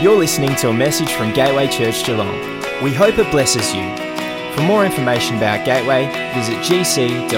[0.00, 2.34] You're listening to a message from Gateway Church Geelong.
[2.82, 3.82] We hope it blesses you.
[4.56, 7.28] For more information about Gateway, visit gc.org.au.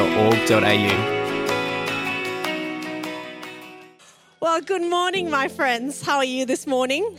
[4.39, 6.03] Well, good morning, my friends.
[6.03, 7.19] How are you this morning?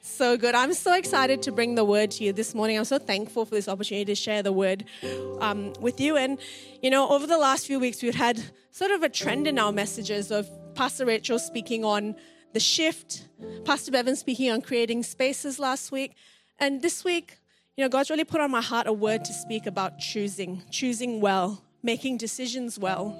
[0.00, 0.56] So good.
[0.56, 2.76] I'm so excited to bring the word to you this morning.
[2.76, 4.84] I'm so thankful for this opportunity to share the word
[5.38, 6.16] um, with you.
[6.16, 6.40] And,
[6.82, 8.42] you know, over the last few weeks, we've had
[8.72, 12.16] sort of a trend in our messages of Pastor Rachel speaking on
[12.54, 13.26] the shift,
[13.64, 16.14] Pastor Bevan speaking on creating spaces last week.
[16.60, 17.38] And this week,
[17.76, 21.20] you know, God's really put on my heart a word to speak about choosing, choosing
[21.20, 23.12] well, making decisions well.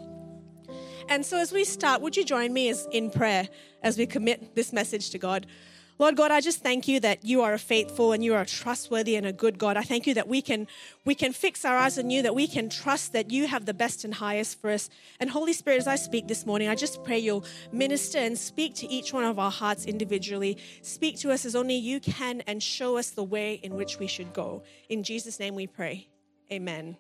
[1.09, 3.49] And so as we start, would you join me as in prayer
[3.83, 5.49] as we commit this message to God?
[5.97, 8.47] Lord God, I just thank you that you are a faithful and you are a
[8.47, 9.77] trustworthy and a good God.
[9.77, 10.67] I thank you that we can
[11.05, 13.75] we can fix our eyes on you, that we can trust that you have the
[13.75, 14.91] best and highest for us.
[15.21, 18.75] And Holy Spirit, as I speak this morning, I just pray you'll minister and speak
[18.77, 20.59] to each one of our hearts individually.
[20.83, 24.09] Speak to us as only you can and show us the way in which we
[24.09, 24.65] should go.
[24.89, 26.09] In Jesus' name we pray.
[26.51, 26.97] Amen.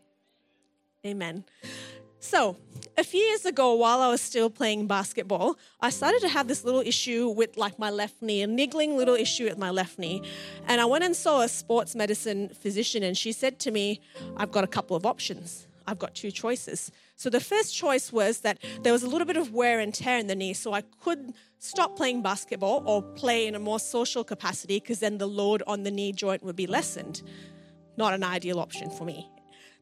[1.04, 1.44] Amen.
[2.24, 2.56] So,
[2.96, 6.64] a few years ago, while I was still playing basketball, I started to have this
[6.64, 10.22] little issue with like my left knee, a niggling little issue with my left knee.
[10.66, 14.00] And I went and saw a sports medicine physician, and she said to me,
[14.38, 15.66] I've got a couple of options.
[15.86, 16.90] I've got two choices.
[17.14, 20.16] So, the first choice was that there was a little bit of wear and tear
[20.16, 24.24] in the knee, so I could stop playing basketball or play in a more social
[24.24, 27.22] capacity because then the load on the knee joint would be lessened.
[27.98, 29.28] Not an ideal option for me.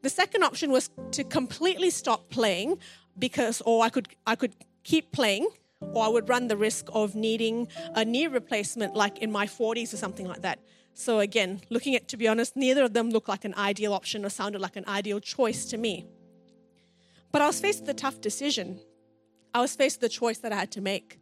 [0.03, 2.77] The second option was to completely stop playing
[3.17, 5.47] because, or I could, I could keep playing,
[5.79, 9.93] or I would run the risk of needing a knee replacement like in my 40s
[9.93, 10.59] or something like that.
[10.93, 14.25] So, again, looking at, to be honest, neither of them looked like an ideal option
[14.25, 16.05] or sounded like an ideal choice to me.
[17.31, 18.81] But I was faced with a tough decision.
[19.53, 21.17] I was faced with a choice that I had to make.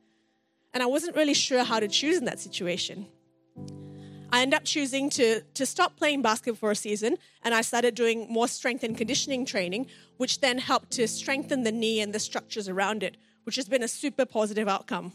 [0.73, 3.07] And I wasn't really sure how to choose in that situation.
[4.33, 7.95] I ended up choosing to, to stop playing basketball for a season and I started
[7.95, 12.19] doing more strength and conditioning training, which then helped to strengthen the knee and the
[12.19, 15.11] structures around it, which has been a super positive outcome.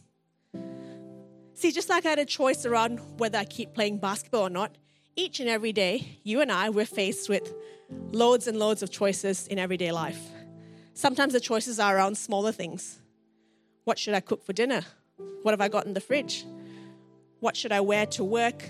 [1.54, 4.76] See, just like I had a choice around whether I keep playing basketball or not,
[5.16, 7.54] each and every day, you and I, we're faced with
[8.12, 10.20] loads and loads of choices in everyday life.
[10.92, 13.00] Sometimes the choices are around smaller things.
[13.84, 14.82] What should I cook for dinner?
[15.40, 16.44] What have I got in the fridge?
[17.40, 18.62] What should I wear to work?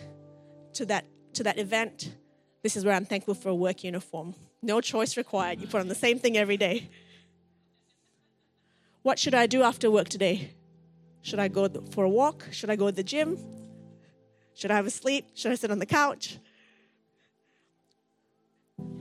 [0.77, 1.05] To that
[1.35, 2.15] to that event.
[2.63, 4.35] This is where I'm thankful for a work uniform.
[4.63, 5.61] No choice required.
[5.61, 6.89] You put on the same thing every day.
[9.03, 10.51] What should I do after work today?
[11.23, 12.45] Should I go for a walk?
[12.51, 13.39] Should I go to the gym?
[14.55, 15.27] Should I have a sleep?
[15.35, 16.39] Should I sit on the couch?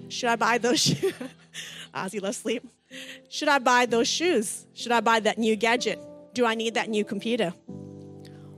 [0.09, 1.13] Should I buy those shoes?
[1.93, 2.67] Ozzy loves sleep.
[3.29, 4.67] Should I buy those shoes?
[4.73, 5.99] Should I buy that new gadget?
[6.33, 7.53] Do I need that new computer?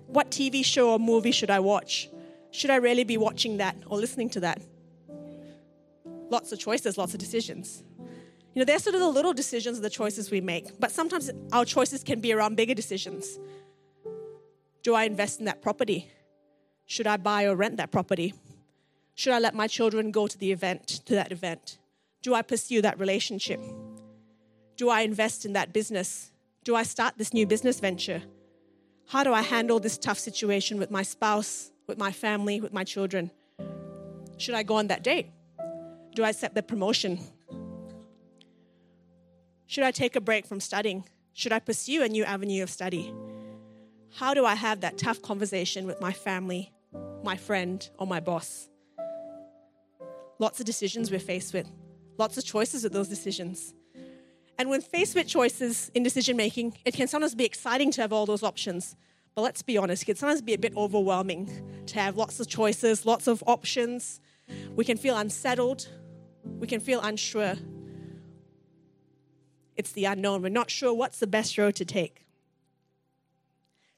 [0.07, 2.09] What TV show or movie should I watch?
[2.51, 4.61] Should I really be watching that or listening to that?
[6.29, 7.83] Lots of choices, lots of decisions.
[8.53, 11.63] You know, they're sort of the little decisions, the choices we make, but sometimes our
[11.63, 13.39] choices can be around bigger decisions.
[14.81, 16.09] Do I invest in that property?
[16.85, 18.33] Should I buy or rent that property?
[19.15, 21.77] Should I let my children go to the event, to that event?
[22.21, 23.59] Do I pursue that relationship?
[24.75, 26.31] Do I invest in that business?
[26.63, 28.21] Do I start this new business venture?
[29.07, 32.83] How do I handle this tough situation with my spouse, with my family, with my
[32.83, 33.31] children?
[34.37, 35.27] Should I go on that date?
[36.13, 37.19] Do I accept the promotion?
[39.65, 41.05] Should I take a break from studying?
[41.33, 43.13] Should I pursue a new avenue of study?
[44.15, 46.71] How do I have that tough conversation with my family,
[47.23, 48.69] my friend, or my boss?
[50.39, 51.69] Lots of decisions we're faced with,
[52.17, 53.73] lots of choices with those decisions.
[54.57, 58.11] And when faced with choices in decision making, it can sometimes be exciting to have
[58.11, 58.95] all those options.
[59.37, 61.47] But let's be honest, it can sometimes be a bit overwhelming
[61.85, 64.19] to have lots of choices, lots of options.
[64.75, 65.87] We can feel unsettled.
[66.43, 67.53] We can feel unsure.
[69.75, 70.41] It's the unknown.
[70.41, 72.25] We're not sure what's the best road to take.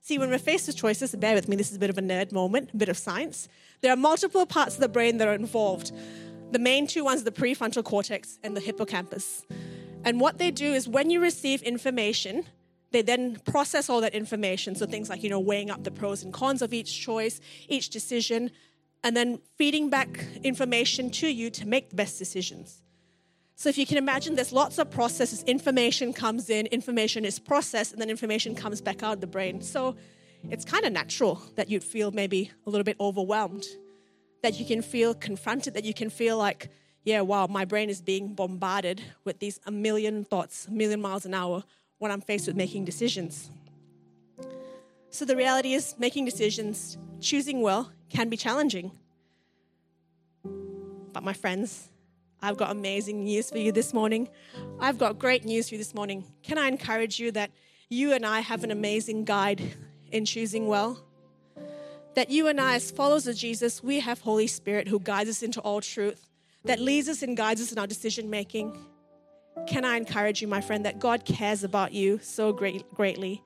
[0.02, 2.02] See, when we're faced with choices, bear with me, this is a bit of a
[2.02, 3.48] nerd moment, a bit of science.
[3.80, 5.94] There are multiple parts of the brain that are involved.
[6.52, 9.46] The main two ones, are the prefrontal cortex and the hippocampus.
[10.04, 12.44] And what they do is when you receive information,
[12.92, 14.76] they then process all that information.
[14.76, 17.90] So things like, you know, weighing up the pros and cons of each choice, each
[17.90, 18.52] decision,
[19.04, 22.82] and then feeding back information to you to make the best decisions.
[23.56, 25.44] So if you can imagine, there's lots of processes.
[25.44, 29.62] Information comes in, information is processed, and then information comes back out of the brain.
[29.62, 29.96] So
[30.50, 33.66] it's kind of natural that you'd feel maybe a little bit overwhelmed,
[34.44, 36.70] that you can feel confronted, that you can feel like,
[37.04, 41.26] yeah, wow, my brain is being bombarded with these a million thoughts, a million miles
[41.26, 41.64] an hour
[42.00, 43.50] when I'm faced with making decisions.
[45.12, 48.92] So the reality is, making decisions choosing well can be challenging.
[51.14, 51.90] But, my friends,
[52.42, 54.30] I've got amazing news for you this morning.
[54.80, 56.24] I've got great news for you this morning.
[56.42, 57.52] Can I encourage you that
[57.90, 59.62] you and I have an amazing guide
[60.12, 61.04] in choosing well?
[62.16, 65.44] That you and I, as followers of Jesus, we have Holy Spirit who guides us
[65.44, 66.30] into all truth,
[66.66, 68.78] that leads us and guides us in our decision making.
[69.68, 73.44] Can I encourage you, my friend, that God cares about you so great, greatly?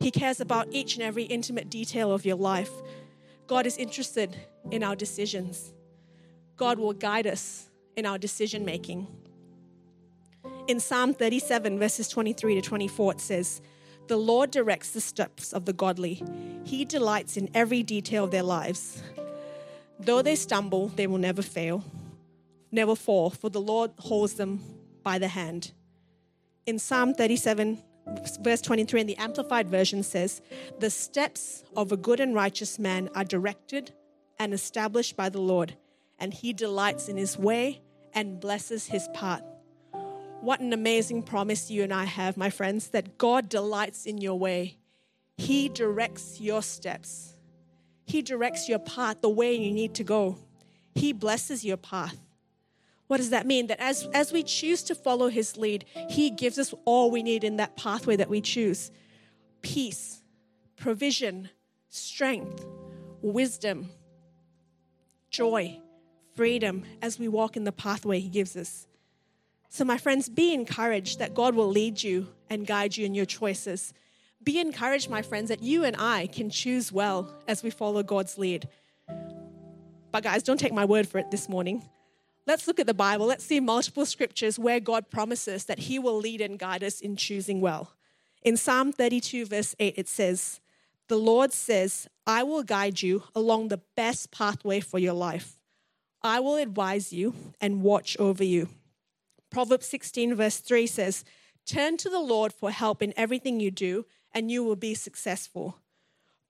[0.00, 2.70] He cares about each and every intimate detail of your life.
[3.46, 4.36] God is interested
[4.70, 5.72] in our decisions.
[6.56, 9.06] God will guide us in our decision making.
[10.66, 13.60] In Psalm 37, verses 23 to 24, it says,
[14.08, 16.22] The Lord directs the steps of the godly,
[16.64, 19.02] He delights in every detail of their lives.
[19.98, 21.84] Though they stumble, they will never fail,
[22.72, 24.60] never fall, for the Lord holds them
[25.02, 25.72] by the hand.
[26.66, 27.78] In Psalm 37,
[28.40, 30.40] verse 23 in the Amplified Version says,
[30.78, 33.92] The steps of a good and righteous man are directed
[34.38, 35.76] and established by the Lord,
[36.18, 37.80] and he delights in his way
[38.12, 39.42] and blesses his path.
[40.40, 44.36] What an amazing promise you and I have, my friends, that God delights in your
[44.36, 44.76] way.
[45.36, 47.36] He directs your steps,
[48.04, 50.38] He directs your path, the way you need to go.
[50.94, 52.16] He blesses your path.
[53.12, 53.66] What does that mean?
[53.66, 57.44] That as, as we choose to follow His lead, He gives us all we need
[57.44, 58.90] in that pathway that we choose
[59.60, 60.22] peace,
[60.78, 61.50] provision,
[61.90, 62.64] strength,
[63.20, 63.90] wisdom,
[65.28, 65.78] joy,
[66.34, 68.86] freedom as we walk in the pathway He gives us.
[69.68, 73.26] So, my friends, be encouraged that God will lead you and guide you in your
[73.26, 73.92] choices.
[74.42, 78.38] Be encouraged, my friends, that you and I can choose well as we follow God's
[78.38, 78.70] lead.
[80.10, 81.86] But, guys, don't take my word for it this morning.
[82.46, 83.26] Let's look at the Bible.
[83.26, 87.16] Let's see multiple scriptures where God promises that He will lead and guide us in
[87.16, 87.92] choosing well.
[88.42, 90.60] In Psalm 32, verse 8, it says,
[91.08, 95.58] The Lord says, I will guide you along the best pathway for your life.
[96.22, 98.68] I will advise you and watch over you.
[99.50, 101.24] Proverbs 16, verse 3 says,
[101.64, 105.78] Turn to the Lord for help in everything you do, and you will be successful.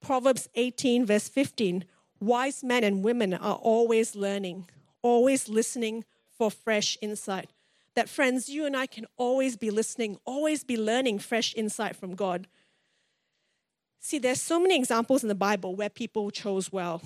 [0.00, 1.84] Proverbs 18, verse 15
[2.20, 4.66] Wise men and women are always learning,
[5.02, 6.04] always listening
[6.36, 7.50] for fresh insight.
[7.94, 12.14] That, friends, you and I can always be listening, always be learning fresh insight from
[12.14, 12.48] God.
[14.00, 17.02] See, there's so many examples in the Bible where people chose well.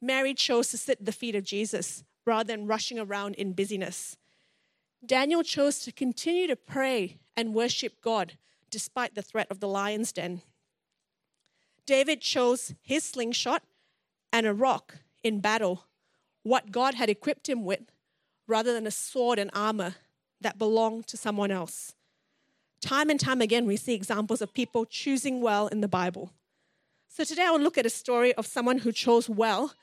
[0.00, 4.16] Mary chose to sit at the feet of Jesus rather than rushing around in busyness.
[5.04, 8.34] Daniel chose to continue to pray and worship God
[8.70, 10.42] despite the threat of the lion's den.
[11.86, 13.62] David chose his slingshot
[14.32, 15.84] and a rock in battle,
[16.42, 17.92] what God had equipped him with,
[18.46, 19.96] rather than a sword and armor
[20.40, 21.94] that belonged to someone else.
[22.80, 26.32] Time and time again, we see examples of people choosing well in the Bible.
[27.08, 29.74] So today I will look at a story of someone who chose well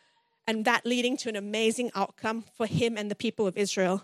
[0.48, 4.04] and that leading to an amazing outcome for him and the people of Israel.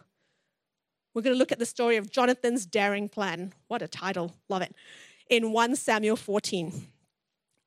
[1.13, 3.53] We're going to look at the story of Jonathan's daring plan.
[3.68, 4.75] What a title, love it.
[5.30, 6.88] In 1 Samuel 14.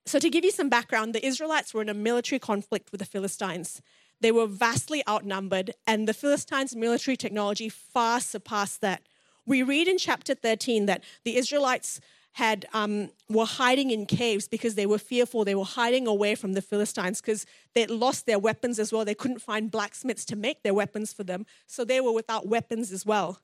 [0.06, 3.06] So, to give you some background, the Israelites were in a military conflict with the
[3.06, 3.81] Philistines.
[4.25, 9.03] They were vastly outnumbered, and the Philistines' military technology far surpassed that.
[9.44, 12.00] We read in chapter 13 that the Israelites
[12.32, 15.44] had um, were hiding in caves because they were fearful.
[15.44, 17.44] They were hiding away from the Philistines because
[17.75, 19.05] they'd lost their weapons as well.
[19.05, 22.93] They couldn't find blacksmiths to make their weapons for them, so they were without weapons
[22.93, 23.43] as well.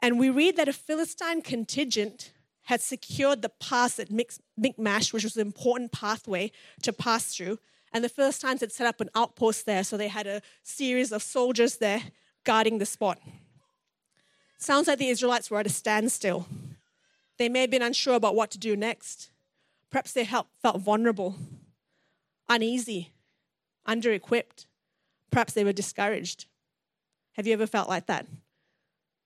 [0.00, 2.30] And we read that a Philistine contingent
[2.66, 6.52] had secured the pass at Michmash, which was an important pathway
[6.82, 7.58] to pass through.
[7.92, 11.12] And the first Philistines had set up an outpost there, so they had a series
[11.12, 12.02] of soldiers there
[12.44, 13.20] guarding the spot.
[14.58, 16.46] Sounds like the Israelites were at a standstill.
[17.38, 19.30] They may have been unsure about what to do next.
[19.90, 21.34] Perhaps they felt vulnerable,
[22.48, 23.12] uneasy,
[23.84, 24.66] under equipped.
[25.30, 26.46] Perhaps they were discouraged.
[27.32, 28.26] Have you ever felt like that?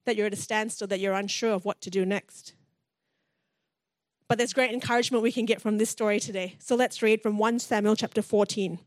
[0.06, 2.54] That you're at a standstill, that you're unsure of what to do next.
[4.28, 6.56] But there's great encouragement we can get from this story today.
[6.58, 8.78] So let's read from 1 Samuel chapter 14,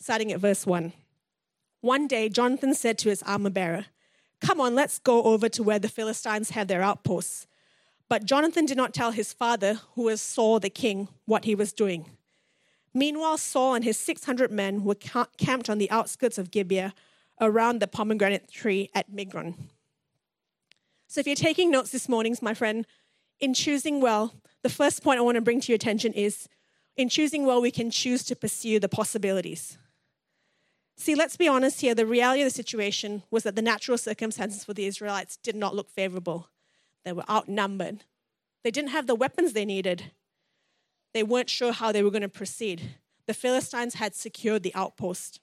[0.00, 0.92] starting at verse 1.
[1.80, 3.86] One day, Jonathan said to his armor bearer,
[4.40, 7.46] Come on, let's go over to where the Philistines have their outposts.
[8.08, 11.72] But Jonathan did not tell his father, who was Saul the king, what he was
[11.72, 12.10] doing.
[12.92, 16.94] Meanwhile, Saul and his 600 men were camped on the outskirts of Gibeah
[17.40, 19.54] around the pomegranate tree at Migron.
[21.06, 22.86] So, if you're taking notes this morning, my friend,
[23.40, 26.48] in choosing well, the first point I want to bring to your attention is
[26.96, 29.78] in choosing well, we can choose to pursue the possibilities.
[30.96, 31.94] See, let's be honest here.
[31.94, 35.74] The reality of the situation was that the natural circumstances for the Israelites did not
[35.74, 36.48] look favorable.
[37.04, 38.04] They were outnumbered.
[38.64, 40.10] They didn't have the weapons they needed.
[41.12, 42.96] They weren't sure how they were going to proceed.
[43.26, 45.40] the Philistines had secured the outpost.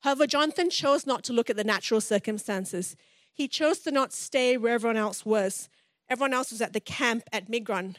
[0.00, 2.96] However, Jonathan chose not to look at the natural circumstances.
[3.32, 5.68] He chose to not stay where everyone else was.
[6.08, 7.96] Everyone else was at the camp at Migron.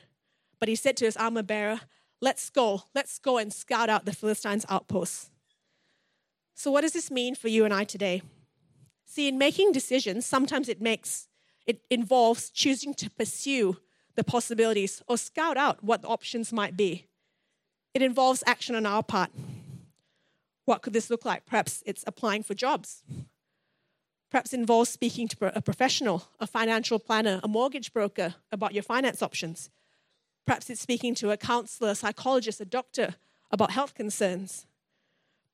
[0.60, 1.82] But he said to his armor bearer,
[2.22, 5.30] Let's go, let's go and scout out the Philistines' outposts.
[6.54, 8.22] So, what does this mean for you and I today?
[9.06, 11.28] See, in making decisions, sometimes it makes
[11.66, 13.78] it involves choosing to pursue
[14.16, 17.06] the possibilities or scout out what the options might be.
[17.94, 19.32] It involves action on our part.
[20.66, 21.46] What could this look like?
[21.46, 23.04] Perhaps it's applying for jobs.
[24.32, 29.22] Perhaps involves speaking to a professional, a financial planner, a mortgage broker about your finance
[29.22, 29.70] options.
[30.46, 33.16] Perhaps it's speaking to a counselor, a psychologist, a doctor
[33.52, 34.66] about health concerns.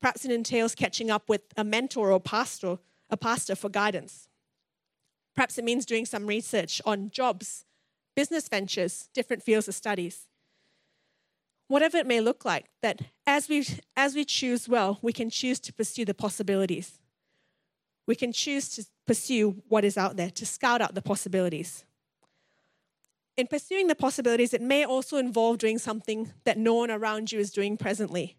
[0.00, 4.28] Perhaps it entails catching up with a mentor or pastor, a pastor for guidance.
[5.34, 7.64] Perhaps it means doing some research on jobs,
[8.16, 10.28] business ventures, different fields of studies.
[11.68, 13.64] Whatever it may look like, that as we,
[13.96, 16.98] as we choose well, we can choose to pursue the possibilities.
[18.06, 21.84] We can choose to pursue what is out there, to scout out the possibilities.
[23.36, 27.38] In pursuing the possibilities, it may also involve doing something that no one around you
[27.38, 28.36] is doing presently.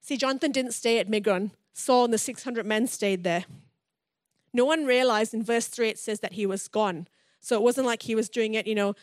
[0.00, 1.52] See, Jonathan didn't stay at Migron.
[1.72, 3.44] Saul and the 600 men stayed there.
[4.52, 7.06] No one realized in verse 3 it says that he was gone.
[7.40, 8.94] So it wasn't like he was doing it, you know,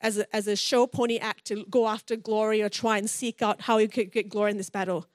[0.00, 3.40] as a, as a show pony act to go after glory or try and seek
[3.40, 5.06] out how he could get glory in this battle.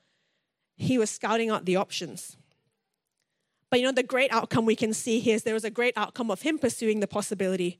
[0.78, 2.38] He was scouting out the options.
[3.70, 5.94] But you know, the great outcome we can see here is there was a great
[5.96, 7.80] outcome of him pursuing the possibility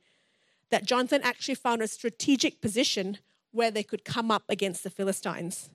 [0.70, 3.18] that Jonathan actually found a strategic position
[3.52, 5.70] where they could come up against the Philistines.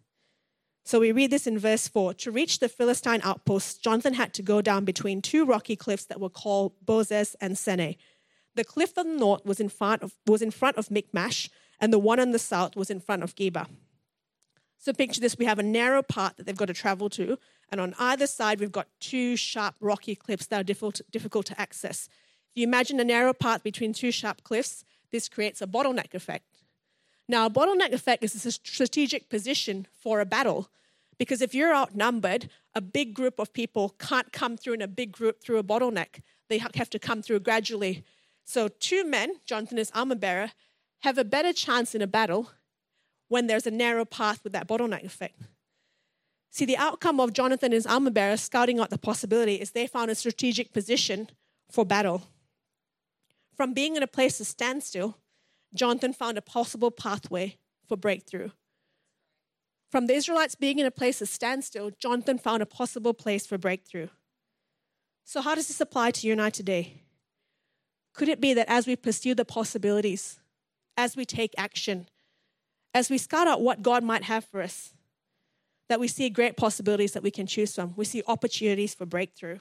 [0.85, 2.14] So we read this in verse 4.
[2.14, 6.21] To reach the Philistine outpost, Jonathan had to go down between two rocky cliffs that
[6.21, 7.97] were called Bozez and Seneh.
[8.54, 11.49] The cliff on the north was in front of, was in front of Michmash,
[11.80, 13.66] and the one on the south was in front of Geba.
[14.78, 17.38] So picture this we have a narrow part that they've got to travel to,
[17.75, 21.61] and on either side, we've got two sharp rocky cliffs that are difficult, difficult to
[21.61, 22.09] access.
[22.52, 26.62] If you imagine a narrow path between two sharp cliffs, this creates a bottleneck effect.
[27.28, 30.69] Now, a bottleneck effect is a strategic position for a battle
[31.19, 35.11] because if you're outnumbered, a big group of people can't come through in a big
[35.11, 36.21] group through a bottleneck.
[36.49, 38.04] They have to come through gradually.
[38.45, 40.52] So, two men, Jonathan is armor bearer,
[41.00, 42.52] have a better chance in a battle
[43.26, 45.40] when there's a narrow path with that bottleneck effect.
[46.55, 49.89] See, the outcome of Jonathan and his armor bearer scouting out the possibility is they
[49.89, 51.29] found a strategic position
[51.69, 52.29] for battle.
[53.57, 55.19] From being in a place of standstill,
[55.75, 57.57] Jonathan found a possible pathway
[57.89, 58.51] for breakthrough.
[59.91, 63.59] From the Israelites being in a place of standstill, Jonathan found a possible place for
[63.59, 64.07] breakthrough.
[65.25, 67.03] So, how does this apply to you and I today?
[68.13, 70.39] Could it be that as we pursue the possibilities,
[70.97, 72.07] as we take action,
[72.95, 74.95] as we scout out what God might have for us,
[75.88, 77.95] that we see great possibilities that we can choose from?
[77.97, 79.59] We see opportunities for breakthrough.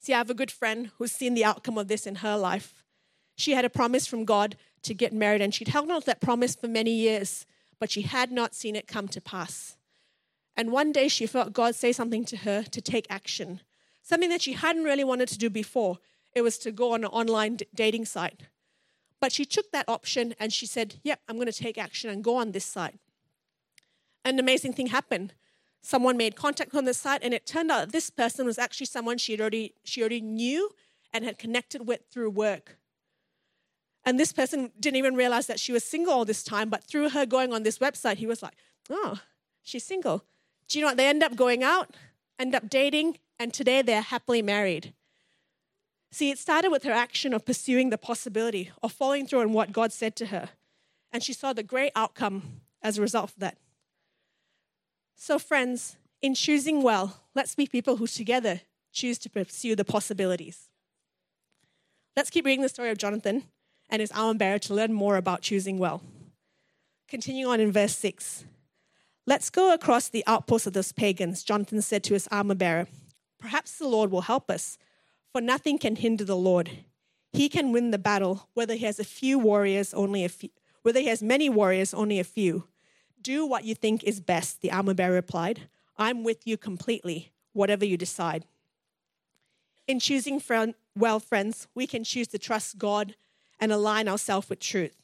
[0.00, 2.84] See, I have a good friend who's seen the outcome of this in her life.
[3.36, 6.20] She had a promise from God to get married, and she'd held on to that
[6.20, 7.46] promise for many years,
[7.78, 9.76] but she had not seen it come to pass.
[10.56, 13.60] And one day she felt God say something to her to take action,
[14.02, 15.98] something that she hadn't really wanted to do before.
[16.34, 18.42] It was to go on an online d- dating site.
[19.20, 22.24] But she took that option and she said, Yep, I'm going to take action and
[22.24, 22.98] go on this site.
[24.24, 25.34] An amazing thing happened
[25.80, 29.18] someone made contact on the site, and it turned out this person was actually someone
[29.18, 30.70] she already, she already knew
[31.12, 32.78] and had connected with through work.
[34.04, 37.10] And this person didn't even realize that she was single all this time, but through
[37.10, 38.54] her going on this website, he was like,
[38.90, 39.20] oh,
[39.62, 40.24] she's single.
[40.68, 40.96] Do you know what?
[40.96, 41.94] They end up going out,
[42.38, 44.94] end up dating, and today they're happily married.
[46.10, 49.72] See, it started with her action of pursuing the possibility of following through on what
[49.72, 50.50] God said to her.
[51.12, 53.58] And she saw the great outcome as a result of that.
[55.20, 58.60] So, friends, in choosing well, let's be people who together
[58.92, 60.68] choose to pursue the possibilities.
[62.16, 63.42] Let's keep reading the story of Jonathan
[63.90, 66.02] and his armor bearer to learn more about choosing well.
[67.08, 68.44] Continuing on in verse 6.
[69.26, 72.86] Let's go across the outposts of those pagans, Jonathan said to his armor bearer.
[73.40, 74.78] Perhaps the Lord will help us,
[75.32, 76.70] for nothing can hinder the Lord.
[77.32, 80.50] He can win the battle, whether he has a few warriors, only a few,
[80.82, 82.68] whether he has many warriors, only a few.
[83.28, 85.68] Do what you think is best, the armor bearer replied.
[85.98, 88.46] I'm with you completely, whatever you decide.
[89.86, 93.16] In choosing friend, well, friends, we can choose to trust God
[93.60, 94.96] and align ourselves with truth.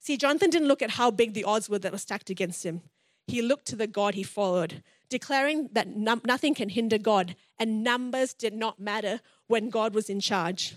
[0.00, 2.80] See, Jonathan didn't look at how big the odds were that were stacked against him.
[3.28, 8.34] He looked to the God he followed, declaring that nothing can hinder God, and numbers
[8.34, 10.74] did not matter when God was in charge.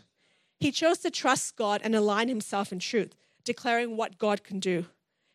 [0.60, 4.86] He chose to trust God and align himself in truth, declaring what God can do.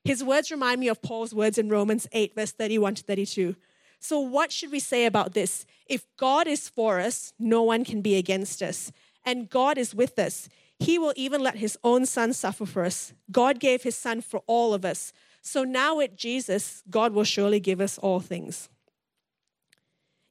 [0.09, 3.55] His words remind me of Paul's words in Romans 8, verse 31 to 32.
[4.01, 5.67] So, what should we say about this?
[5.85, 8.91] If God is for us, no one can be against us.
[9.27, 10.49] And God is with us.
[10.79, 13.13] He will even let his own son suffer for us.
[13.31, 15.13] God gave his son for all of us.
[15.43, 18.71] So now with Jesus, God will surely give us all things.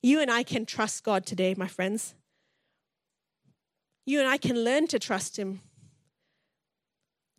[0.01, 2.15] You and I can trust God today, my friends.
[4.07, 5.60] You and I can learn to trust him.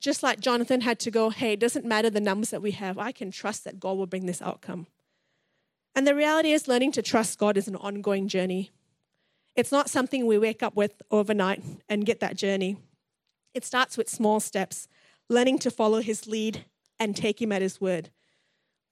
[0.01, 2.99] Just like Jonathan had to go, hey, it doesn't matter the numbers that we have,
[2.99, 4.87] I can trust that God will bring this outcome.
[5.95, 8.71] And the reality is, learning to trust God is an ongoing journey.
[9.57, 12.77] It's not something we wake up with overnight and get that journey.
[13.55, 14.87] It starts with small steps,
[15.29, 16.65] learning to follow His lead
[17.01, 18.11] and take Him at His word.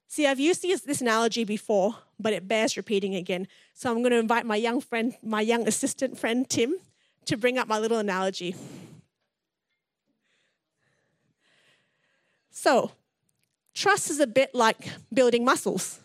[0.09, 3.47] See, I've used this analogy before, but it bears repeating again.
[3.73, 6.75] So I'm going to invite my young friend, my young assistant friend, Tim,
[7.25, 8.55] to bring up my little analogy.
[12.59, 12.89] So,
[13.75, 15.99] trust is a bit like building muscles,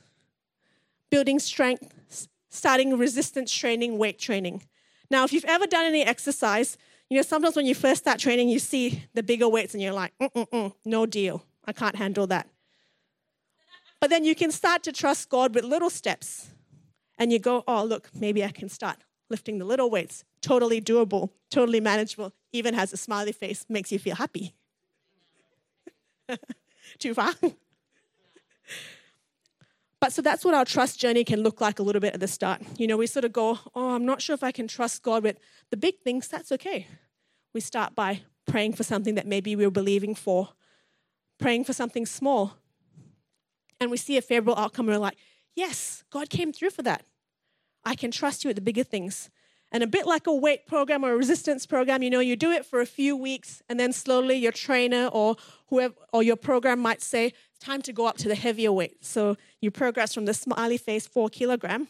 [1.09, 4.63] building strength, starting resistance training, weight training.
[5.11, 6.77] Now, if you've ever done any exercise,
[7.09, 9.95] you know, sometimes when you first start training, you see the bigger weights and you're
[9.95, 11.43] like, Mm-mm-mm, no deal.
[11.65, 12.47] I can't handle that.
[13.99, 16.51] But then you can start to trust God with little steps.
[17.19, 18.99] And you go, oh, look, maybe I can start
[19.31, 20.25] lifting the little weights.
[20.43, 24.55] Totally doable, totally manageable, even has a smiley face, makes you feel happy.
[26.99, 27.33] Too far?
[30.01, 32.29] but so that's what our trust journey can look like a little bit at the
[32.29, 32.63] start.
[32.79, 35.23] You know, we sort of go, oh, I'm not sure if I can trust God
[35.23, 35.39] with
[35.71, 36.29] the big things.
[36.29, 36.87] That's okay.
[37.55, 40.51] We start by praying for something that maybe we we're believing for,
[41.39, 42.55] praying for something small.
[43.81, 45.19] And we see a favorable outcome and we're like,
[45.55, 47.05] yes, God came through for that.
[47.85, 49.31] I can trust you with the bigger things.
[49.73, 52.51] And a bit like a weight program or a resistance program, you know, you do
[52.51, 55.37] it for a few weeks and then slowly your trainer or
[55.69, 59.03] whoever or your program might say, time to go up to the heavier weight.
[59.05, 61.89] So you progress from the smiley face four kilogram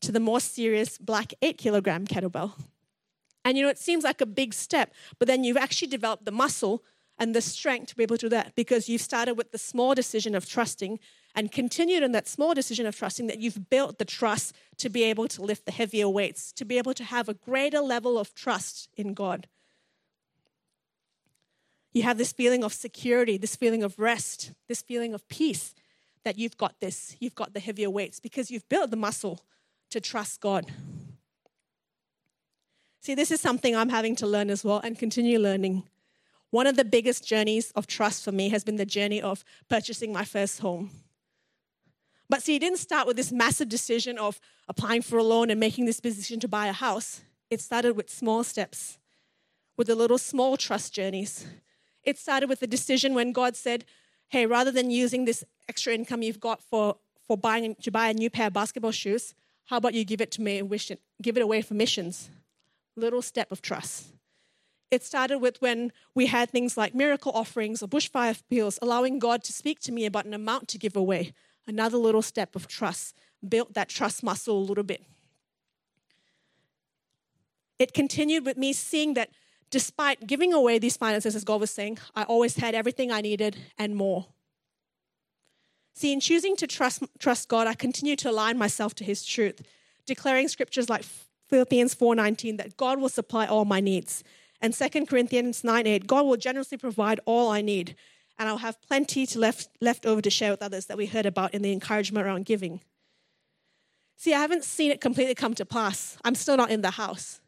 [0.00, 2.52] to the more serious black eight kilogram kettlebell.
[3.44, 6.32] And you know, it seems like a big step, but then you've actually developed the
[6.32, 6.82] muscle
[7.22, 9.94] and the strength to be able to do that because you've started with the small
[9.94, 10.98] decision of trusting
[11.36, 15.04] and continued in that small decision of trusting that you've built the trust to be
[15.04, 18.34] able to lift the heavier weights, to be able to have a greater level of
[18.34, 19.46] trust in God.
[21.92, 25.76] You have this feeling of security, this feeling of rest, this feeling of peace
[26.24, 29.44] that you've got this, you've got the heavier weights because you've built the muscle
[29.90, 30.66] to trust God.
[32.98, 35.84] See, this is something I'm having to learn as well and continue learning.
[36.52, 40.12] One of the biggest journeys of trust for me has been the journey of purchasing
[40.12, 40.90] my first home.
[42.28, 44.38] But see, it didn't start with this massive decision of
[44.68, 47.22] applying for a loan and making this decision to buy a house.
[47.48, 48.98] It started with small steps,
[49.78, 51.46] with the little small trust journeys.
[52.04, 53.86] It started with the decision when God said,
[54.28, 58.14] Hey, rather than using this extra income you've got for, for buying to buy a
[58.14, 59.34] new pair of basketball shoes,
[59.64, 62.28] how about you give it to me and wish it, give it away for missions?
[62.94, 64.08] Little step of trust.
[64.92, 69.42] It started with when we had things like miracle offerings or bushfire appeals, allowing God
[69.44, 71.32] to speak to me about an amount to give away
[71.66, 73.16] another little step of trust,
[73.48, 75.02] built that trust muscle a little bit.
[77.78, 79.30] It continued with me seeing that
[79.70, 83.56] despite giving away these finances, as God was saying, I always had everything I needed
[83.78, 84.26] and more.
[85.94, 89.62] See, in choosing to trust, trust God, I continue to align myself to His truth,
[90.04, 91.06] declaring scriptures like
[91.48, 94.22] Philippians 4:19 that God will supply all my needs,
[94.62, 97.94] and 2 Corinthians 9:8 God will generously provide all I need
[98.38, 101.26] and I'll have plenty to left, left over to share with others that we heard
[101.26, 102.80] about in the encouragement around giving.
[104.16, 106.16] See, I haven't seen it completely come to pass.
[106.24, 107.40] I'm still not in the house.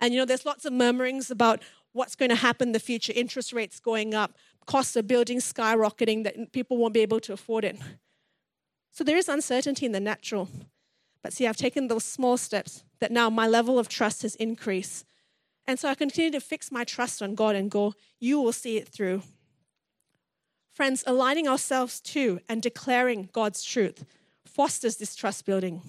[0.00, 3.12] And you know, there's lots of murmurings about what's going to happen in the future,
[3.14, 7.64] interest rates going up, costs of building skyrocketing, that people won't be able to afford
[7.64, 7.76] it.
[8.92, 10.48] So there is uncertainty in the natural.
[11.22, 15.04] But see, I've taken those small steps that now my level of trust has increased.
[15.66, 18.76] And so I continue to fix my trust on God and go, You will see
[18.76, 19.22] it through.
[20.72, 24.04] Friends, aligning ourselves to and declaring God's truth
[24.44, 25.82] fosters this trust building.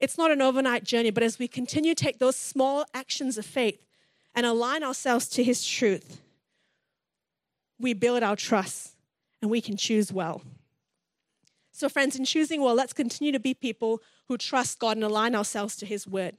[0.00, 3.44] It's not an overnight journey, but as we continue to take those small actions of
[3.44, 3.84] faith
[4.34, 6.20] and align ourselves to His truth,
[7.78, 8.94] we build our trust
[9.42, 10.42] and we can choose well.
[11.72, 15.34] So, friends, in choosing well, let's continue to be people who trust God and align
[15.34, 16.36] ourselves to His word.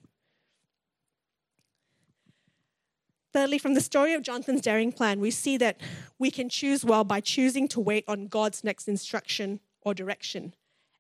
[3.32, 5.80] Thirdly, from the story of Jonathan's daring plan, we see that
[6.18, 10.56] we can choose well by choosing to wait on God's next instruction or direction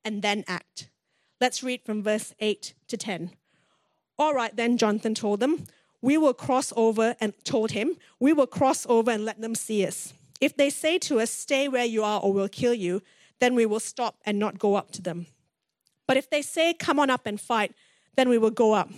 [0.06, 0.90] and then act.
[1.42, 3.32] Let's read from verse 8 to 10.
[4.18, 5.66] All right, then, Jonathan told them,
[6.02, 9.86] we will cross over and told him, we will cross over and let them see
[9.86, 10.14] us.
[10.40, 13.02] If they say to us, Stay where you are or we'll kill you,
[13.40, 15.28] then we will stop and not go up to them.
[16.08, 17.74] But if they say, Come on up and fight,
[18.16, 18.90] then we will go up.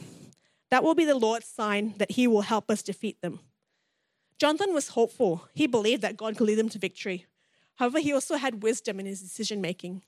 [0.72, 3.42] That will be the Lord's sign that he will help us defeat them.
[4.40, 5.48] Jonathan was hopeful.
[5.54, 7.28] He believed that God could lead them to victory.
[7.76, 10.02] However, he also had wisdom in his decision making.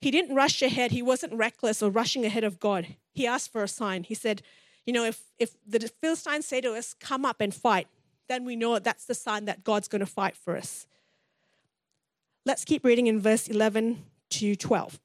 [0.00, 0.92] He didn't rush ahead.
[0.92, 2.96] He wasn't reckless or rushing ahead of God.
[3.12, 4.04] He asked for a sign.
[4.04, 4.42] He said,
[4.86, 7.88] You know, if, if the Philistines say to us, Come up and fight,
[8.28, 10.86] then we know that's the sign that God's going to fight for us.
[12.46, 14.98] Let's keep reading in verse 11 to 12.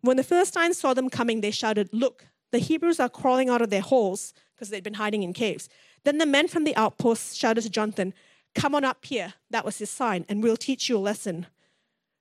[0.00, 3.70] When the Philistines saw them coming, they shouted, Look, the Hebrews are crawling out of
[3.70, 5.68] their holes because they'd been hiding in caves.
[6.04, 8.14] Then the men from the outposts shouted to Jonathan,
[8.54, 9.34] Come on up here.
[9.50, 11.46] That was his sign, and we'll teach you a lesson.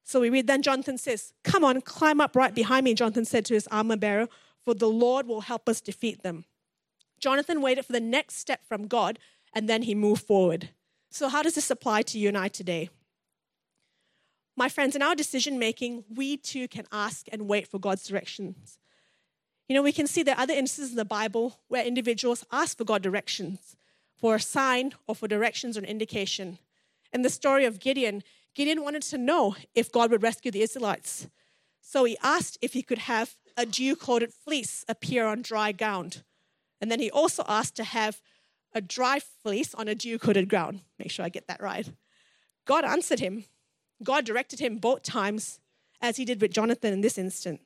[0.03, 3.45] So we read, Then Jonathan says, Come on, climb up right behind me, Jonathan said
[3.45, 4.27] to his armor bearer,
[4.63, 6.45] for the Lord will help us defeat them.
[7.19, 9.19] Jonathan waited for the next step from God,
[9.53, 10.69] and then he moved forward.
[11.09, 12.89] So, how does this apply to you and I today?
[14.55, 18.77] My friends, in our decision making, we too can ask and wait for God's directions.
[19.69, 22.75] You know, we can see there are other instances in the Bible where individuals ask
[22.75, 23.77] for God directions,
[24.17, 26.57] for a sign or for directions or an indication.
[27.13, 28.23] In the story of Gideon,
[28.55, 31.27] Gideon wanted to know if God would rescue the Israelites.
[31.81, 36.23] So he asked if he could have a dew coated fleece appear on dry ground.
[36.81, 38.21] And then he also asked to have
[38.73, 40.81] a dry fleece on a dew coated ground.
[40.97, 41.87] Make sure I get that right.
[42.65, 43.45] God answered him.
[44.01, 45.59] God directed him both times,
[46.01, 47.61] as he did with Jonathan in this instance.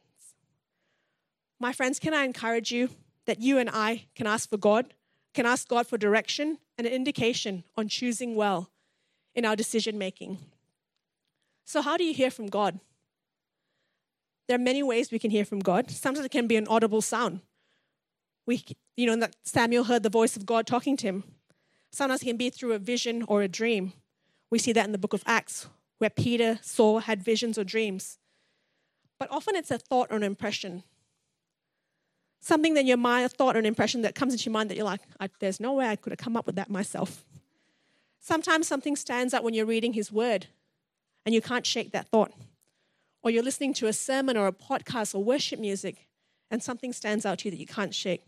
[1.64, 2.90] My friends, can I encourage you
[3.26, 4.94] that you and I can ask for God,
[5.34, 8.70] can ask God for direction and an indication on choosing well
[9.34, 10.40] in our decision making?
[11.64, 12.82] So, how do you hear from God?
[14.50, 15.90] There are many ways we can hear from God.
[15.90, 17.40] Sometimes it can be an audible sound.
[18.46, 18.66] We,
[18.98, 21.24] you know, that Samuel heard the voice of God talking to him.
[21.94, 23.94] Sometimes it can be through a vision or a dream.
[24.52, 25.68] We see that in the book of Acts,
[26.00, 28.20] where Peter, Saul had visions or dreams.
[29.18, 30.84] But often it's a thought or an impression
[32.44, 34.76] something that your mind, a thought or an impression that comes into your mind that
[34.76, 35.02] you're like,
[35.40, 37.24] there's no way I could have come up with that myself.
[38.20, 40.48] Sometimes something stands out when you're reading His Word
[41.26, 42.34] and you can't shake that thought.
[43.22, 46.10] Or you're listening to a sermon or a podcast or worship music
[46.52, 48.26] and something stands out to you that you can't shake.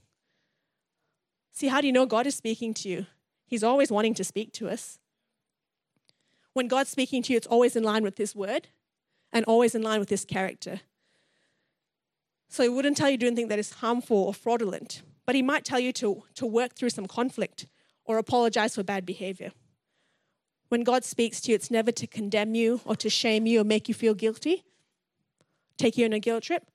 [1.52, 3.06] See, how do you know God is speaking to you?
[3.46, 4.98] He's always wanting to speak to us.
[6.54, 8.70] When God's speaking to you, it's always in line with His Word
[9.34, 10.80] and always in line with His character.
[12.56, 15.42] So he wouldn't tell you to do anything that is harmful or fraudulent, but he
[15.42, 17.68] might tell you to, to work through some conflict
[18.06, 19.52] or apologize for bad behavior.
[20.70, 23.66] When God speaks to you, it's never to condemn you or to shame you or
[23.66, 24.64] make you feel guilty,
[25.78, 26.72] take you on a guilt trip.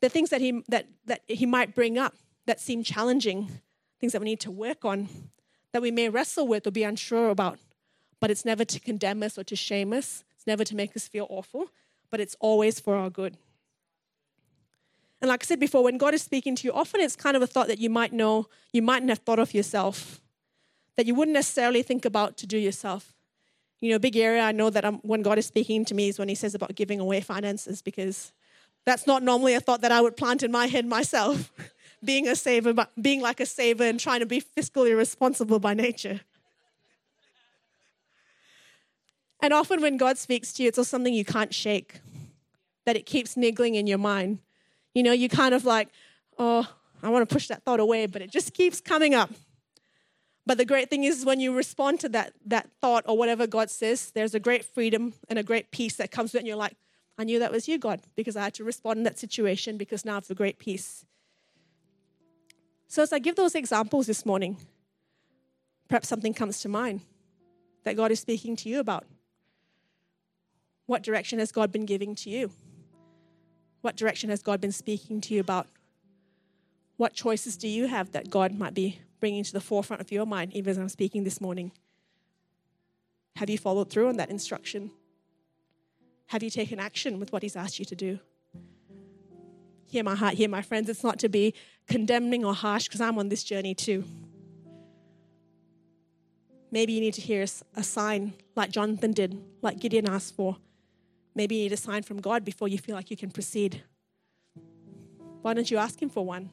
[0.00, 3.60] The things that he, that, that he might bring up that seem challenging,
[4.00, 5.08] things that we need to work on,
[5.70, 7.60] that we may wrestle with or be unsure about,
[8.18, 10.24] but it's never to condemn us or to shame us.
[10.34, 11.66] It's never to make us feel awful,
[12.10, 13.36] but it's always for our good.
[15.24, 17.40] And like I said before, when God is speaking to you, often it's kind of
[17.40, 20.20] a thought that you might know, you mightn't have thought of yourself,
[20.98, 23.14] that you wouldn't necessarily think about to do yourself.
[23.80, 26.10] You know, a big area I know that I'm, when God is speaking to me
[26.10, 28.34] is when He says about giving away finances, because
[28.84, 31.50] that's not normally a thought that I would plant in my head myself.
[32.04, 36.20] being a saver, being like a saver and trying to be fiscally responsible by nature.
[39.40, 42.00] And often when God speaks to you, it's also something you can't shake,
[42.84, 44.40] that it keeps niggling in your mind.
[44.94, 45.88] You know, you kind of like,
[46.38, 46.66] oh,
[47.02, 49.30] I want to push that thought away, but it just keeps coming up.
[50.46, 53.70] But the great thing is when you respond to that, that thought or whatever God
[53.70, 56.38] says, there's a great freedom and a great peace that comes with it.
[56.40, 56.76] And you're like,
[57.16, 60.04] I knew that was you, God, because I had to respond in that situation because
[60.04, 61.04] now it's a great peace.
[62.88, 64.58] So as I give those examples this morning,
[65.88, 67.00] perhaps something comes to mind
[67.84, 69.04] that God is speaking to you about.
[70.86, 72.50] What direction has God been giving to you?
[73.84, 75.66] What direction has God been speaking to you about?
[76.96, 80.24] What choices do you have that God might be bringing to the forefront of your
[80.24, 81.70] mind, even as I'm speaking this morning?
[83.36, 84.90] Have you followed through on that instruction?
[86.28, 88.20] Have you taken action with what He's asked you to do?
[89.84, 90.88] Hear my heart, hear my friends.
[90.88, 91.52] It's not to be
[91.86, 94.02] condemning or harsh because I'm on this journey too.
[96.70, 97.44] Maybe you need to hear
[97.76, 100.56] a sign like Jonathan did, like Gideon asked for.
[101.34, 103.82] Maybe you need a sign from God before you feel like you can proceed.
[105.42, 106.50] Why don't you ask Him for one?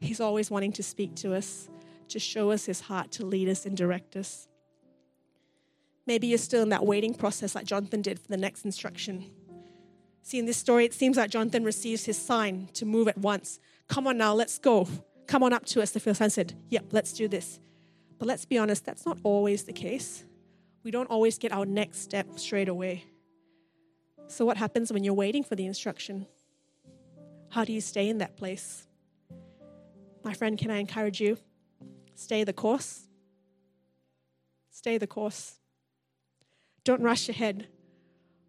[0.00, 1.68] He's always wanting to speak to us,
[2.08, 4.48] to show us His heart, to lead us and direct us.
[6.06, 9.24] Maybe you're still in that waiting process like Jonathan did for the next instruction.
[10.22, 13.58] See, in this story, it seems like Jonathan receives his sign to move at once.
[13.88, 14.88] Come on now, let's go.
[15.26, 15.90] Come on up to us.
[15.90, 17.60] The Philistine said, Yep, let's do this.
[18.18, 20.24] But let's be honest, that's not always the case.
[20.82, 23.04] We don't always get our next step straight away.
[24.26, 26.26] So, what happens when you're waiting for the instruction?
[27.50, 28.86] How do you stay in that place?
[30.24, 31.38] My friend, can I encourage you?
[32.14, 33.08] Stay the course.
[34.70, 35.58] Stay the course.
[36.84, 37.68] Don't rush ahead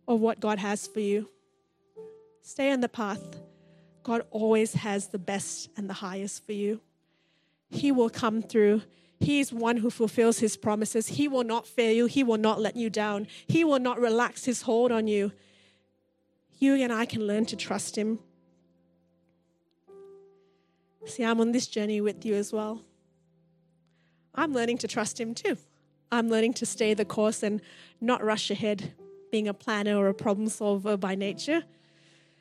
[0.07, 1.29] of what God has for you.
[2.41, 3.23] Stay on the path.
[4.03, 6.81] God always has the best and the highest for you.
[7.69, 8.81] He will come through.
[9.23, 11.07] He is one who fulfills his promises.
[11.07, 12.05] He will not fail you.
[12.07, 13.27] He will not let you down.
[13.47, 15.31] He will not relax his hold on you.
[16.59, 18.19] You and I can learn to trust him.
[21.05, 22.81] See, I'm on this journey with you as well.
[24.35, 25.57] I'm learning to trust him too.
[26.11, 27.61] I'm learning to stay the course and
[28.01, 28.93] not rush ahead,
[29.31, 31.63] being a planner or a problem solver by nature.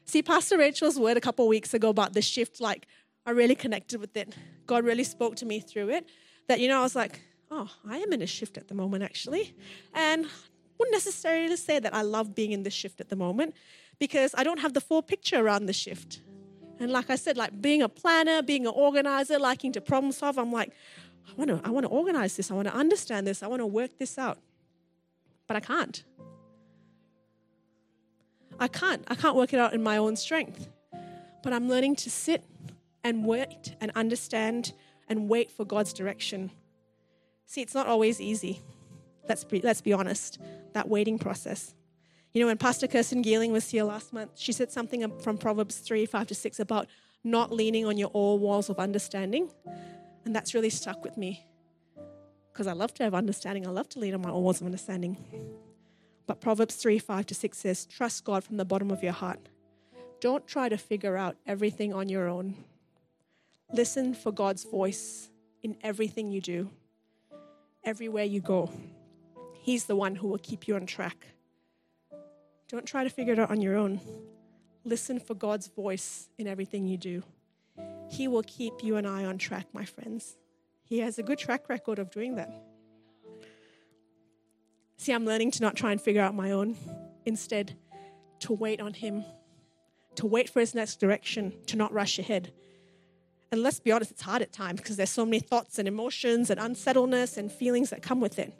[0.05, 2.87] See, Pastor Rachel's word a couple weeks ago about the shift, like,
[3.25, 4.35] I really connected with it.
[4.67, 6.09] God really spoke to me through it.
[6.49, 9.03] That, you know, I was like, oh, I am in a shift at the moment,
[9.03, 9.55] actually.
[9.95, 10.27] And
[10.79, 13.55] wouldn't necessarily say that I love being in this shift at the moment
[13.99, 16.21] because I don't have the full picture around the shift.
[16.81, 20.39] And like I said, like being a planner, being an organizer, liking to problem solve,
[20.39, 20.73] I'm like,
[21.29, 22.51] I want to, I want to organize this.
[22.51, 23.43] I want to understand this.
[23.43, 24.39] I want to work this out.
[25.47, 26.03] But I can't.
[28.59, 29.05] I can't.
[29.09, 30.69] I can't work it out in my own strength.
[31.43, 32.45] But I'm learning to sit
[33.05, 34.73] and wait and understand
[35.13, 36.51] and wait for God's direction.
[37.47, 38.63] See, it's not always easy.
[39.29, 40.39] Let's be, let's be honest,
[40.73, 41.75] that waiting process.
[42.33, 45.79] You know, when Pastor Kirsten Geeling was here last month, she said something from Proverbs
[45.79, 46.89] 3 5 to 6 about
[47.23, 49.51] not leaning on your all walls of understanding.
[50.25, 51.47] And that's really stuck with me
[52.53, 53.67] because I love to have understanding.
[53.67, 55.17] I love to lean on my all walls of understanding.
[56.27, 59.51] But Proverbs 3 5 to 6 says, Trust God from the bottom of your heart.
[60.21, 62.55] Don't try to figure out everything on your own.
[63.73, 65.31] Listen for God's voice
[65.63, 66.71] in everything you do,
[67.85, 68.71] everywhere you go.
[69.63, 71.27] He's the one who will keep you on track.
[72.69, 74.01] Don't try to figure it out on your own.
[74.85, 77.23] Listen for God's voice in everything you do.
[78.11, 80.37] He will keep you and I on track, my friends.
[80.85, 82.53] He has a good track record of doing that.
[84.99, 86.77] See, I'm learning to not try and figure out my own.
[87.25, 87.75] Instead,
[88.41, 89.25] to wait on Him,
[90.17, 92.53] to wait for His next direction, to not rush ahead.
[93.53, 96.51] And let's be honest, it's hard at times because there's so many thoughts and emotions
[96.51, 98.53] and unsettledness and feelings that come with it.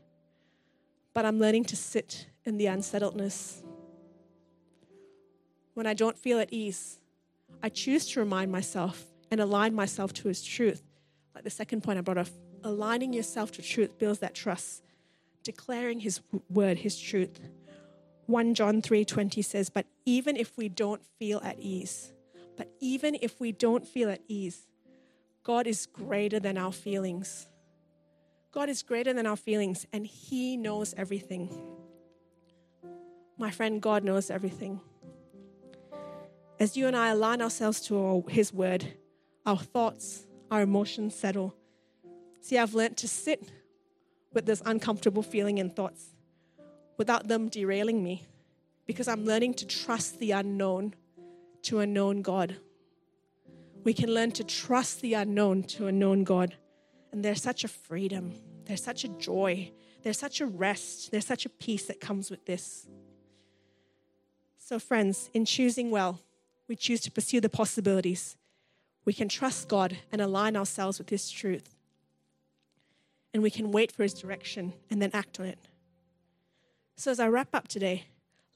[1.15, 3.63] But I'm learning to sit in the unsettledness
[5.75, 7.01] when I don't feel at ease,
[7.63, 10.83] I choose to remind myself and align myself to His truth.
[11.35, 12.29] Like the second point I brought up,
[12.63, 14.83] aligning yourself to truth builds that trust,
[15.43, 17.41] declaring His word, His truth.
[18.27, 22.13] 1 John 3:20 says, "But even if we don't feel at ease,
[22.57, 24.69] but even if we don't feel at ease,
[25.43, 27.49] God is greater than our feelings.
[28.53, 31.49] God is greater than our feelings, and He knows everything.
[33.39, 34.81] My friend, God knows everything
[36.63, 38.87] as you and I align ourselves to His word,
[39.45, 41.57] our thoughts, our emotions settle.
[42.41, 43.51] See, I've learned to sit
[44.33, 46.15] with this uncomfortable feeling and thoughts
[46.97, 48.23] without them derailing me
[48.87, 50.95] because I'm learning to trust the unknown
[51.63, 52.55] to a known God.
[53.85, 56.55] We can learn to trust the unknown to a known God.
[57.11, 58.33] And there's such a freedom,
[58.65, 62.47] there's such a joy, there's such a rest, there's such a peace that comes with
[62.47, 62.87] this.
[64.59, 66.21] So, friends, in choosing well,
[66.69, 68.37] we choose to pursue the possibilities,
[69.05, 71.75] we can trust God and align ourselves with His truth.
[73.35, 75.59] And we can wait for His direction and then act on it.
[76.97, 78.07] So, as I wrap up today,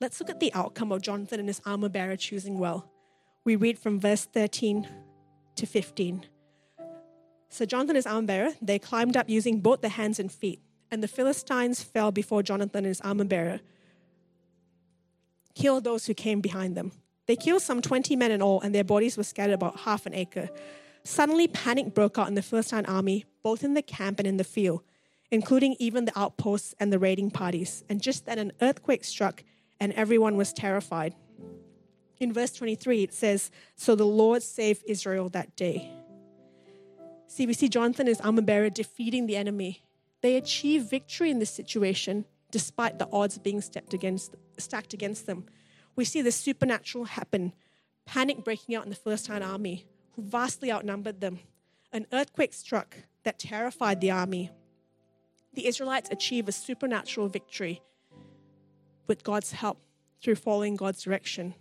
[0.01, 2.91] let's look at the outcome of Jonathan and his armor bearer choosing well.
[3.45, 4.87] We read from verse 13
[5.57, 6.27] to 15.
[7.49, 10.61] So, Jonathan and his armor bearer, they climbed up using both their hands and feet,
[10.91, 13.61] and the Philistines fell before Jonathan and his armor bearer,
[15.55, 16.93] killed those who came behind them.
[17.27, 20.15] They killed some 20 men in all, and their bodies were scattered about half an
[20.15, 20.49] acre.
[21.03, 24.45] Suddenly, panic broke out in the Philistine army, both in the camp and in the
[24.45, 24.83] field,
[25.31, 27.85] including even the outposts and the raiding parties.
[27.89, 29.45] And just then, an earthquake struck,
[29.81, 31.15] and everyone was terrified.
[32.19, 35.91] In verse 23, it says, So the Lord saved Israel that day.
[37.29, 39.83] See, we see Jonathan as armor bearer defeating the enemy.
[40.23, 45.47] They achieve victory in this situation despite the odds being against, stacked against them
[45.97, 47.55] we see the supernatural happen
[48.05, 51.41] panic breaking out in the Philistine army, who vastly outnumbered them.
[51.93, 54.53] An earthquake struck that terrified the army.
[55.55, 57.83] The Israelites achieve a supernatural victory
[59.09, 59.83] with God's help
[60.23, 61.55] through following God's direction.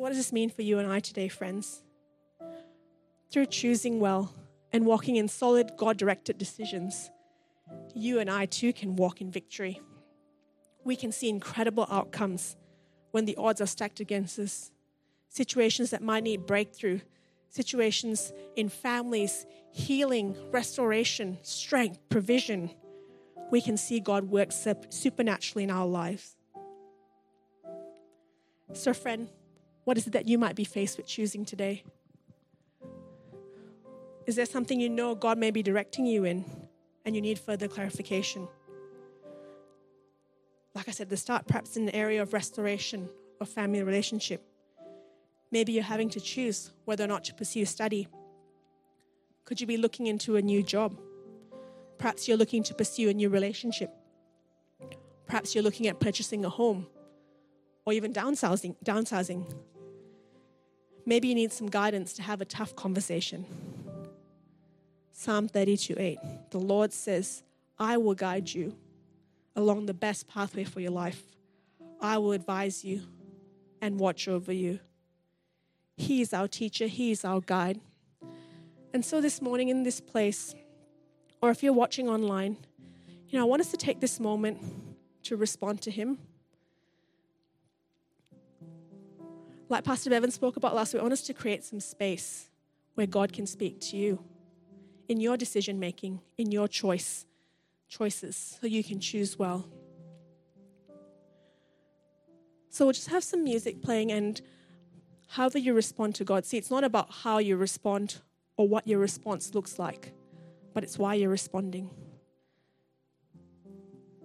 [0.00, 1.82] What does this mean for you and I today, friends?
[3.30, 4.32] Through choosing well
[4.72, 7.10] and walking in solid, God directed decisions,
[7.94, 9.78] you and I too can walk in victory.
[10.84, 12.56] We can see incredible outcomes
[13.10, 14.70] when the odds are stacked against us.
[15.28, 17.00] Situations that might need breakthrough,
[17.50, 22.70] situations in families, healing, restoration, strength, provision.
[23.50, 24.48] We can see God work
[24.88, 26.36] supernaturally in our lives.
[28.72, 29.28] So, friend,
[29.90, 31.82] what is it that you might be faced with choosing today?
[34.24, 36.44] Is there something you know God may be directing you in
[37.04, 38.46] and you need further clarification?
[40.76, 43.08] Like I said, the start perhaps in the area of restoration
[43.40, 44.46] or family relationship.
[45.50, 48.06] Maybe you're having to choose whether or not to pursue study.
[49.44, 50.96] Could you be looking into a new job?
[51.98, 53.90] Perhaps you're looking to pursue a new relationship.
[55.26, 56.86] Perhaps you're looking at purchasing a home
[57.84, 58.76] or even downsizing.
[58.84, 59.52] downsizing.
[61.10, 63.44] Maybe you need some guidance to have a tough conversation.
[65.10, 66.18] Psalm 32 8.
[66.50, 67.42] The Lord says,
[67.80, 68.76] I will guide you
[69.56, 71.20] along the best pathway for your life.
[72.00, 73.02] I will advise you
[73.80, 74.78] and watch over you.
[75.96, 77.80] He is our teacher, He is our guide.
[78.94, 80.54] And so this morning in this place,
[81.42, 82.56] or if you're watching online,
[83.28, 84.62] you know, I want us to take this moment
[85.24, 86.18] to respond to Him.
[89.70, 92.50] Like Pastor Bevan spoke about last week, I want us to create some space
[92.94, 94.18] where God can speak to you
[95.08, 97.24] in your decision making, in your choice,
[97.88, 99.64] choices, so you can choose well.
[102.68, 104.40] So we'll just have some music playing and
[105.28, 106.44] however you respond to God.
[106.44, 108.16] See, it's not about how you respond
[108.56, 110.12] or what your response looks like,
[110.74, 111.90] but it's why you're responding.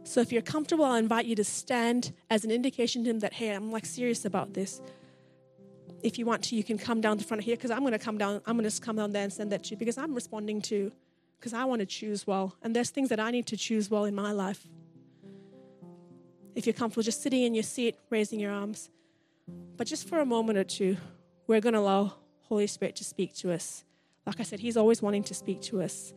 [0.06, 3.34] So if you're comfortable, I'll invite you to stand as an indication to him that,
[3.34, 4.82] hey, I'm like serious about this.
[6.06, 7.98] If you want to, you can come down the front here because I'm going to
[7.98, 8.40] come down.
[8.46, 10.92] I'm going to come down there and send that to you because I'm responding to,
[11.40, 12.56] because I want to choose well.
[12.62, 14.68] And there's things that I need to choose well in my life.
[16.54, 18.92] If you're comfortable just sitting in your seat, raising your arms.
[19.78, 20.96] But just for a moment or two,
[21.48, 22.14] we're going to allow
[22.44, 23.84] Holy Spirit to speak to us.
[24.28, 26.14] Like I said, He's always wanting to speak to us.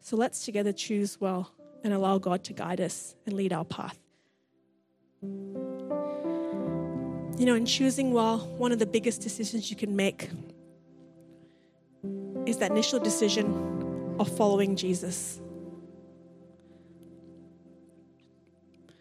[0.00, 1.52] So let's together choose well
[1.84, 4.00] and allow God to guide us and lead our path.
[7.40, 10.28] You know, in choosing well, one of the biggest decisions you can make
[12.44, 15.40] is that initial decision of following Jesus.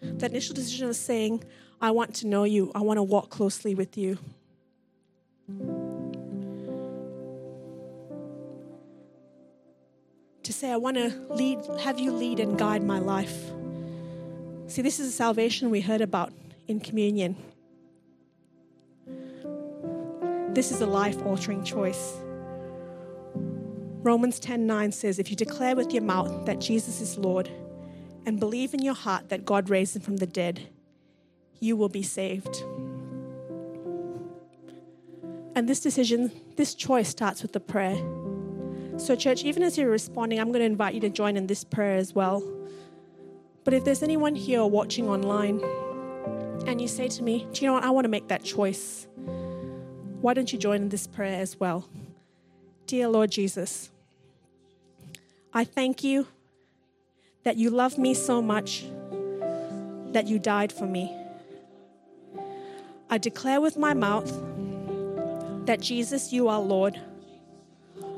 [0.02, 1.44] That initial decision of saying,
[1.82, 4.18] I want to know you, I want to walk closely with you.
[10.44, 13.52] To say, I want to lead, have you lead and guide my life.
[14.68, 16.32] See, this is a salvation we heard about
[16.70, 17.36] in communion.
[20.60, 22.18] This is a life altering choice.
[24.04, 27.50] Romans 10:9 says, If you declare with your mouth that Jesus is Lord
[28.26, 30.68] and believe in your heart that God raised him from the dead,
[31.62, 32.62] you will be saved.
[35.56, 37.96] And this decision, this choice starts with the prayer.
[38.98, 41.64] So, church, even as you're responding, I'm going to invite you to join in this
[41.64, 42.44] prayer as well.
[43.64, 45.62] But if there's anyone here watching online
[46.68, 47.86] and you say to me, Do you know what?
[47.86, 49.08] I want to make that choice.
[50.22, 51.88] Why don't you join in this prayer as well?
[52.88, 53.90] Dear Lord Jesus,
[55.54, 56.28] I thank you
[57.44, 58.86] that you love me so much
[60.12, 61.16] that you died for me.
[63.10, 64.30] I declare with my mouth
[65.66, 67.00] that Jesus, you are Lord,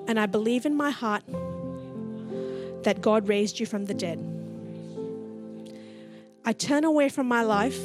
[0.08, 1.24] and I believe in my heart
[2.84, 4.20] that God raised you from the dead.
[6.44, 7.80] I turn away from my life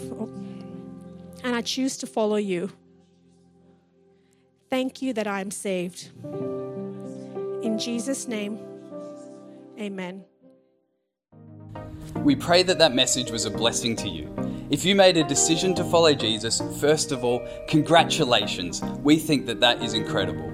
[1.44, 2.72] and I choose to follow you.
[4.68, 6.10] Thank you that I am saved.
[7.62, 8.58] In Jesus' name,
[9.78, 10.24] amen.
[12.16, 14.34] We pray that that message was a blessing to you.
[14.68, 18.82] If you made a decision to follow Jesus, first of all, congratulations.
[19.02, 20.52] We think that that is incredible.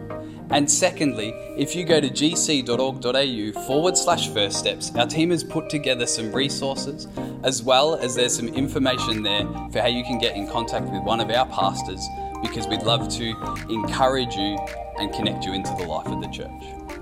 [0.51, 5.71] And secondly, if you go to gc.org.au forward slash first steps, our team has put
[5.71, 7.09] together some resources
[7.43, 11.03] as well as there's some information there for how you can get in contact with
[11.05, 12.07] one of our pastors
[12.43, 13.31] because we'd love to
[13.71, 14.59] encourage you
[14.99, 17.02] and connect you into the life of the church.